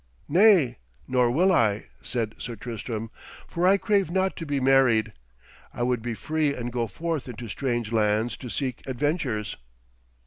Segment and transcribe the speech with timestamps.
[0.27, 0.77] 'Nay,
[1.07, 3.11] nor will I,' said Sir Tristram,
[3.47, 5.13] 'for I crave not to be married.
[5.75, 9.57] I would be free and go forth into strange lands to seek adventures.'